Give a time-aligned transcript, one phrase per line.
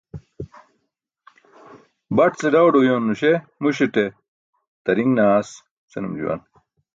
[2.15, 4.05] Baṭ ce đawdo uyooń nuśe muśaṭe
[4.83, 5.49] "tariṅ naas"
[5.91, 6.41] senum juwan.